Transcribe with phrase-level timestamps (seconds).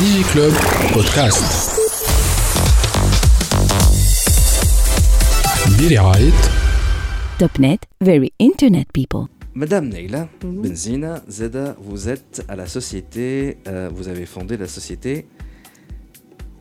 [0.00, 0.54] DigiClub
[0.94, 1.76] Podcast.
[5.76, 6.32] Billy Wright.
[7.38, 9.28] Topnet, very internet people.
[9.52, 10.62] Madame Neila mm.
[10.62, 15.26] Benzina Zeda, vous êtes à la société, euh, vous avez fondé la société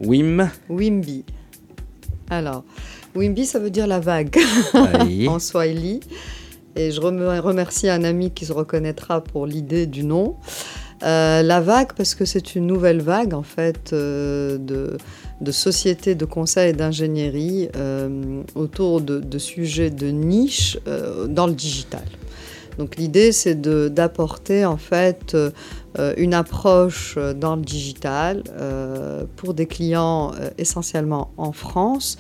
[0.01, 0.49] WIM.
[0.67, 1.23] WIMBI.
[2.29, 2.65] Alors,
[3.15, 4.37] WIMBI, ça veut dire la vague
[5.29, 6.01] en Swahili.
[6.75, 10.35] Et je remercie un ami qui se reconnaîtra pour l'idée du nom.
[11.04, 16.25] Euh, la vague, parce que c'est une nouvelle vague, en fait, euh, de, sociétés de
[16.25, 20.78] conseil et d'ingénierie euh, autour de, sujets de niche
[21.28, 22.04] dans le digital.
[22.79, 29.54] Donc l'idée, c'est de- d'apporter en fait euh, une approche dans le digital euh, pour
[29.54, 32.17] des clients euh, essentiellement en France,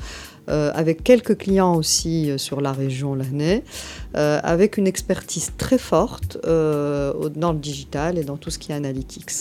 [0.49, 6.37] euh, avec quelques clients aussi euh, sur la région euh, avec une expertise très forte
[6.43, 9.31] dans le digital et dans tout ce qui est analytics.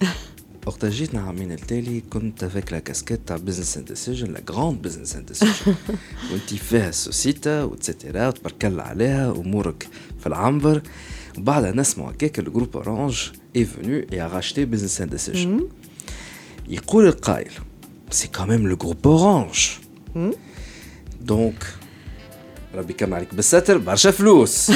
[0.66, 5.26] وقت جيت نعمل التالي كنت لا كاسكيت تاع بزنس اند ديسيجن لا جراند بزنس اند
[5.26, 5.74] ديسيجن
[6.32, 9.88] وانت فيها السوسيتا وتسترا وتبارك الله عليها امورك
[10.20, 10.82] في العنبر.
[11.38, 15.68] وبعدها نسمع هكاك الجروب اورانج اي فينو اي racheté بزنس اند ديسيجن
[16.68, 17.52] يقول القائل
[18.10, 19.68] سي كاميم لو جروب اورانج.
[21.20, 21.66] دونك
[22.74, 24.72] ربي كم عليك بالستر برشا فلوس.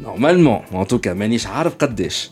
[0.00, 2.30] نورمالمون ان توكا مانيش عارف قداش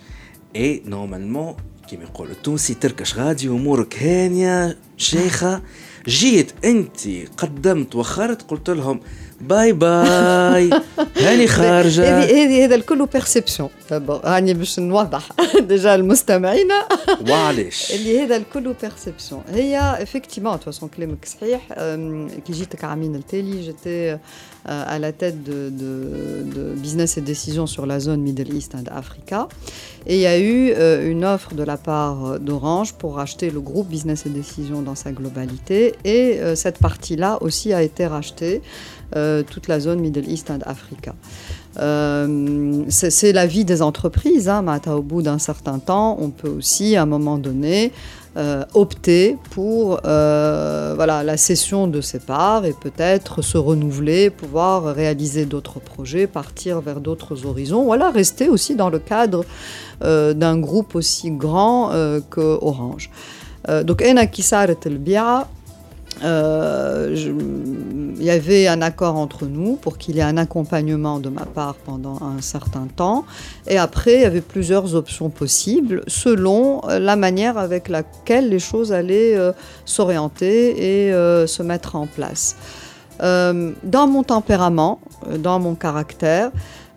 [0.56, 1.56] اي نورمالمون
[1.90, 5.62] كيما يقول التونسي تركش غادي أمورك هانية شيخة.
[6.07, 6.99] جيت انت
[7.37, 8.99] قدمت وخرت قلت لهم
[9.41, 10.69] باي باي
[11.17, 13.69] هاني خارجه هذه هذه هذا الكل بيرسبسيون
[14.23, 15.29] هاني باش نوضح
[15.59, 16.67] ديجا المستمعين
[17.29, 22.83] وعلاش اللي هذا الكل بيرسبسيون هي افكتيمون de toute façon كلامك صحيح أم، كي جيتك
[22.83, 24.17] عامين التالي j'étais
[24.69, 25.91] euh, à la tête de, de,
[26.55, 29.47] de business et décision sur la zone Middle East and Africa
[30.07, 33.61] et il y a eu euh, une offre de la part d'Orange pour racheter le
[33.69, 38.62] groupe business et décision dans sa globalité et euh, cette partie-là aussi a été rachetée
[39.16, 41.14] euh, toute la zone Middle East and Africa.
[41.78, 44.48] Euh, c'est la vie des entreprises.
[44.48, 47.92] Hein, Mata, au bout d'un certain temps, on peut aussi, à un moment donné,
[48.74, 55.80] opter pour voilà, la cession de ses parts et peut-être se renouveler, pouvoir réaliser d'autres
[55.80, 59.44] projets, partir vers d'autres horizons, voilà, rester aussi dans le cadre
[60.00, 61.90] d'un groupe aussi grand
[62.30, 63.10] que Orange.
[63.84, 65.44] Donc, Ena euh, je-
[66.22, 71.46] il y avait un accord entre nous pour qu'il y ait un accompagnement de ma
[71.46, 73.24] part pendant un certain temps.
[73.66, 78.58] Et après, il y avait plusieurs options possibles selon euh, la manière avec laquelle les
[78.58, 79.52] choses allaient euh,
[79.84, 82.56] s'orienter et euh, se mettre en place.
[83.22, 86.50] Euh, dans mon tempérament, euh, dans mon caractère,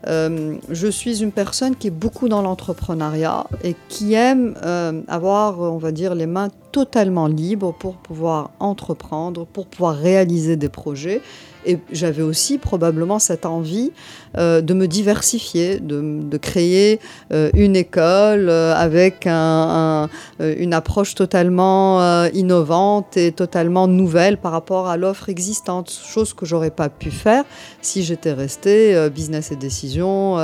[0.07, 5.59] euh, je suis une personne qui est beaucoup dans l'entrepreneuriat et qui aime euh, avoir,
[5.59, 11.21] on va dire, les mains totalement libres pour pouvoir entreprendre, pour pouvoir réaliser des projets.
[11.65, 13.93] Et j'avais aussi probablement cette envie
[14.37, 16.99] euh, de me diversifier, de, créer
[17.31, 20.09] euh, une école euh, avec un-
[20.41, 26.45] un- une approche totalement innovante et totalement nouvelle par rapport à l'offre existante, chose que
[26.45, 27.45] j'aurais pas pu faire
[27.81, 30.37] si j'étais restée business et décision,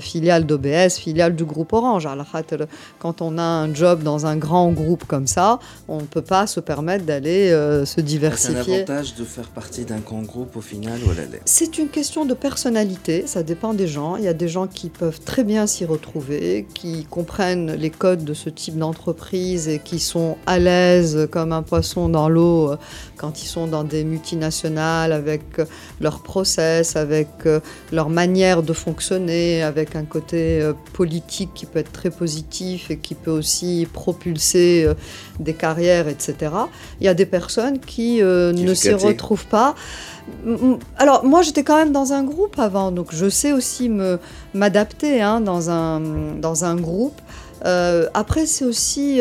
[0.00, 2.08] filiale d'OBS, filiale du groupe Orange.
[2.98, 5.58] Quand on a un job dans un grand groupe comme ça,
[5.88, 8.76] on ne peut pas se permettre d'aller euh, se C'est un diversifier.
[8.76, 11.10] avantage de faire partie d'un grand groupe au final ou
[11.44, 14.16] C'est une question de personnalité, ça dépend des gens.
[14.16, 18.24] Il y a des gens qui peuvent très bien s'y retrouver, qui comprennent les codes
[18.24, 22.76] de ce type d'entreprise et qui sont à l'aise comme un poisson dans l'eau euh,
[23.16, 25.64] quand ils sont dans des multinationales avec euh,
[26.00, 27.60] leur process, avec euh,
[27.92, 32.92] leur manière de fonctionner, avec avec un côté euh, politique qui peut être très positif
[32.92, 34.94] et qui peut aussi propulser euh,
[35.40, 36.52] des carrières, etc.
[37.00, 39.74] Il y a des personnes qui, euh, ne s'y retrouvent pas.
[40.96, 43.90] Alors moi j'étais quand même dans un groupe avant, donc je sais aussi
[44.54, 46.00] m'adapter hein, dans, un,
[46.40, 47.20] dans un groupe.
[47.62, 49.20] Après c'est aussi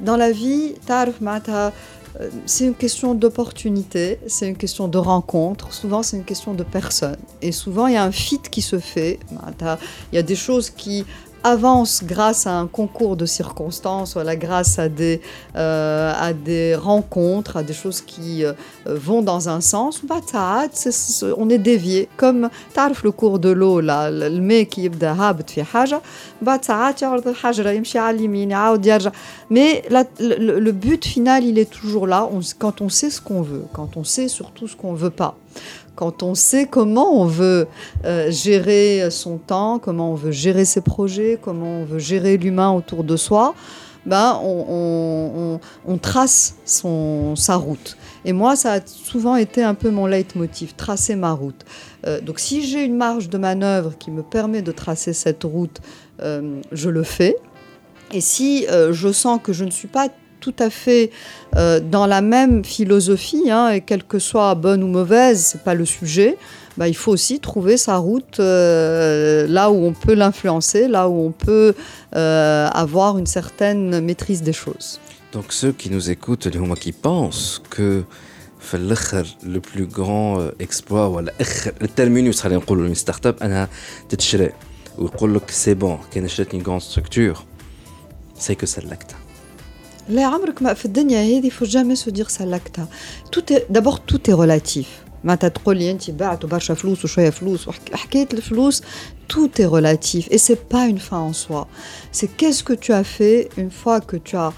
[0.00, 1.72] dans la vie, tarf mata
[2.20, 6.62] euh, c'est une question d'opportunité, c'est une question de rencontre, souvent c'est une question de
[6.62, 7.16] personne.
[7.42, 9.18] Et souvent il y a un fit qui se fait.
[9.58, 9.78] Bah,
[10.12, 11.04] il y a des choses qui
[11.43, 15.21] avance grâce à un concours de circonstances, voilà, grâce à des,
[15.55, 18.51] euh, à des rencontres, à des choses qui euh,
[18.87, 20.01] euh, vont dans un sens.
[20.09, 22.09] Bah, t'as- c'est- c'est- on est dévié.
[22.17, 26.01] Comme تعرف le cours de l'eau là, الماء كي يبدا هابط في حاجة
[26.41, 29.11] بعد ساعات يعرض الحجرة يمشي على اليمين يعاود يرجع.
[29.49, 32.29] Mais la- le, le but final, il est toujours là.
[32.33, 35.35] On- quand on sait ce qu'on veut, quand on sait surtout ce qu'on veut pas.
[35.94, 37.66] quand on sait comment on veut
[38.04, 42.70] euh, gérer son temps, comment on veut gérer ses projets, comment on veut gérer l'humain
[42.70, 43.54] autour de soi,
[44.06, 45.58] ben on,
[46.02, 47.96] trace son, sa route.
[48.26, 51.64] Et moi, ça a souvent été un peu mon leitmotiv, tracer ma route.
[52.06, 55.80] Euh, donc si j'ai une marge de manœuvre qui me permet de tracer cette route,
[56.20, 57.36] euh, je le fais.
[58.12, 60.08] Et si je sens que je ne suis pas
[60.44, 61.10] tout à fait
[61.56, 65.72] euh, dans la même philosophie, hein, et quelle que soit bonne ou mauvaise, c'est pas
[65.72, 66.36] le sujet.
[66.76, 71.18] Bah, il faut aussi trouver sa route euh, là où on peut l'influencer, là où
[71.28, 71.74] on peut
[72.14, 75.00] euh, avoir une certaine maîtrise des choses.
[75.32, 78.02] Donc ceux qui nous écoutent, les qui pensent que
[79.46, 83.38] le plus grand exploit, ou le terminus, une start-up,
[85.48, 87.46] c'est bon, qu'il y une grande structure,
[88.34, 89.16] c'est que c'est l'acte.
[90.09, 92.87] لا عمرك ما في الدنيا هذه faut jamais se dire سلكتها
[93.35, 94.85] tout est d'abord tout est relatif
[95.23, 98.81] معناتها تقول لي انت بعت برشا فلوس وشويه فلوس وحكايه الفلوس
[99.33, 101.67] tout est relatif et c'est pas une fin en soi
[102.11, 104.53] c'est qu'est-ce que tu as fait une fois que tu as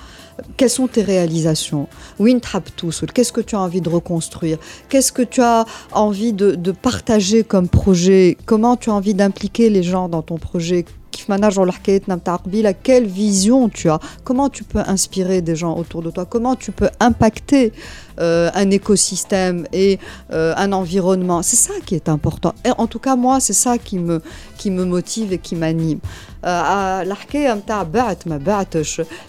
[0.57, 1.87] quelles sont tes réalisations
[2.17, 4.57] Qu'est-ce que tu as envie de reconstruire
[4.89, 9.69] Qu'est-ce que tu as envie de, de, partager comme projet Comment tu as envie d'impliquer
[9.69, 10.85] les gens dans ton projet
[12.82, 14.00] Quelle vision tu as?
[14.24, 16.24] Comment tu peux inspirer des gens autour de toi?
[16.24, 17.72] Comment tu peux impacter
[18.18, 19.98] euh, un écosystème et
[20.32, 21.42] euh, un environnement?
[21.42, 22.54] C'est ça qui est important.
[22.64, 24.22] Et en tout cas, moi, c'est ça qui me,
[24.56, 26.00] qui me motive et qui m'anime.
[26.45, 27.03] Euh,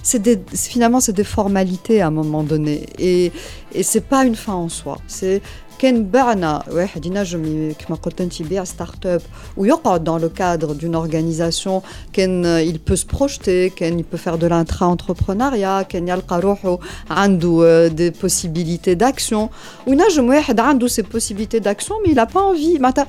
[0.03, 3.33] c'est finalement c'est des formalités à un moment donné et
[3.75, 5.43] et c'est pas une fin en soi c'est
[5.83, 9.23] كان بعنا واحد ينجم كما قلت انت يبيع ستارت اب
[9.57, 11.83] ويقعد dans le cadre d'une organisation
[12.13, 16.79] كان il peut se projeter كان il peut faire de l'intra-entrepreneuriat كان يلقى روحه
[17.11, 19.49] عنده des possibilités d'action
[19.87, 23.07] وينجم واحد عنده ces possibilités d'action mais il a pas envie معناتها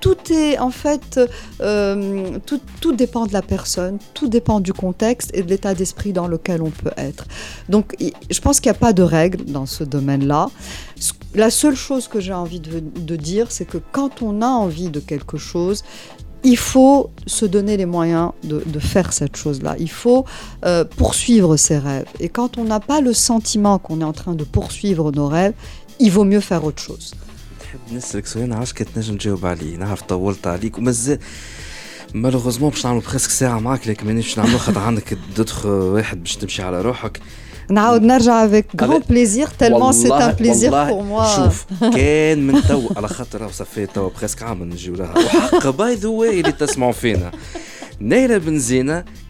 [0.00, 1.20] tout est en fait,
[1.60, 6.12] euh, tout, tout, dépend de la personne, tout dépend du contexte et de l'état d'esprit
[6.12, 7.26] dans lequel on peut être.
[7.68, 10.50] Donc, je pense qu'il n'y a pas de règle dans ce domaine-là.
[11.34, 15.00] La seule chose que j'ai envie de, dire, c'est que quand on a envie de
[15.00, 15.84] quelque chose,
[16.44, 19.74] il faut se donner les moyens de, de faire cette chose-là.
[19.78, 20.24] Il faut
[20.64, 22.06] euh, poursuivre ses rêves.
[22.20, 25.54] Et quand on n'a pas le sentiment qu'on est en train de poursuivre nos rêves,
[25.98, 27.12] il vaut mieux faire autre chose.
[27.68, 30.78] نحب نسألك سؤال نعرفش كنت تنجم تجاوب عليه نعرف طولت عليك.
[30.78, 31.18] ومازال
[32.14, 36.62] مالوغوزمون باش نعملو بريسك ساعة معاك لكن مانيش نعملو خاطر عندك دوتخ واحد باش تمشي
[36.62, 37.20] على روحك.
[37.70, 42.88] نعاود نرجع افيك غران بليزير تالمون سي ان بليزير بور موا شوف كان من تو
[42.96, 45.18] على خاطر صافي تو بريسك عام نجيو لها.
[45.18, 47.30] وحق باي ذا واي اللي تسمعوا فينا.
[48.00, 49.04] نايلة بن زينة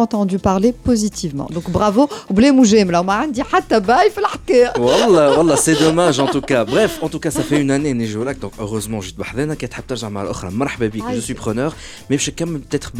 [0.00, 1.48] entendu parler positivement.
[1.50, 2.08] Donc bravo,
[5.56, 6.64] c'est dommage en tout cas.
[6.64, 9.12] Bref, en tout cas, ça fait une année Nijolak, donc heureusement, je
[11.20, 11.74] suis preneur,
[12.08, 12.92] mais je vais peut-être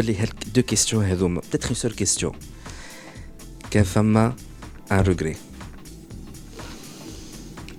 [0.54, 2.32] deux questions, peut-être une seule question.
[3.70, 4.34] Qu'un femme
[4.90, 5.36] un regret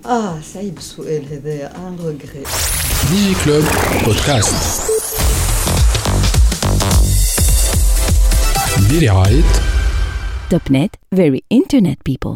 [0.03, 0.71] Ah, ça y
[1.05, 2.43] est, un regret.
[3.09, 3.65] DigiClub
[4.05, 5.10] Podcast.
[8.90, 9.42] برعاية
[10.50, 12.34] توب نت very internet people